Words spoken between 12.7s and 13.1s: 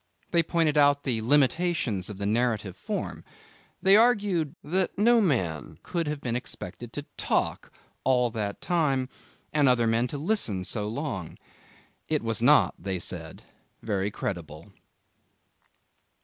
they